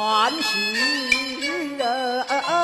[0.00, 0.58] 转世
[1.76, 2.59] 人。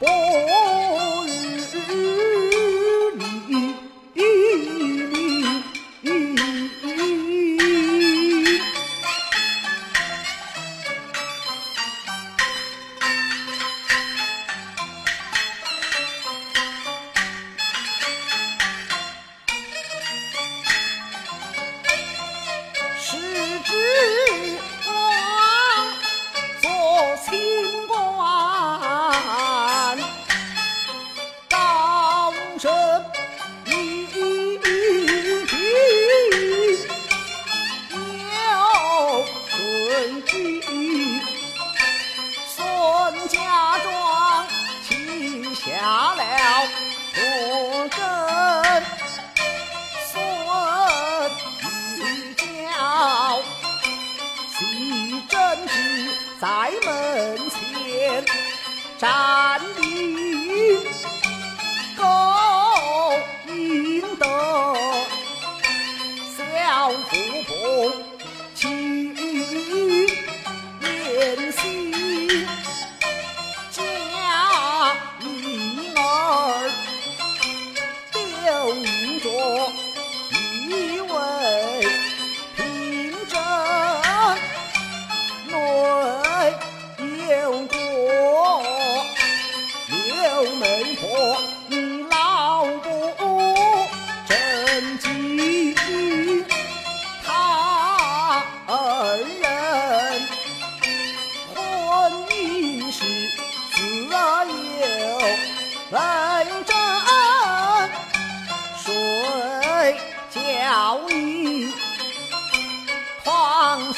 [0.00, 2.29] 我于。
[59.02, 59.18] ฉั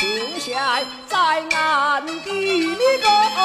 [0.03, 3.43] 停下在暗的里个。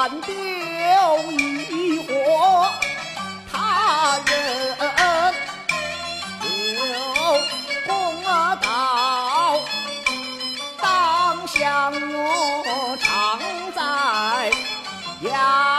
[0.00, 0.32] 反丢
[1.30, 2.70] 一伙
[3.52, 5.34] 他人
[6.78, 6.80] 有
[7.86, 8.22] 公
[8.62, 9.60] 道
[10.80, 13.38] 当想我常
[13.74, 14.50] 在
[15.28, 15.69] 牙